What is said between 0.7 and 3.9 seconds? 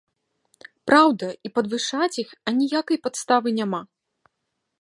Праўда, і падвышаць іх аніякай падставы няма.